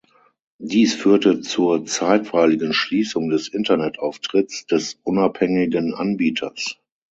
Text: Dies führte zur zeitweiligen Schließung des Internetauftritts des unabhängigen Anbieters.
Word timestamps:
Dies 0.57 0.95
führte 0.95 1.41
zur 1.41 1.85
zeitweiligen 1.85 2.73
Schließung 2.73 3.29
des 3.29 3.47
Internetauftritts 3.49 4.65
des 4.65 4.99
unabhängigen 5.03 5.93
Anbieters. 5.93 6.79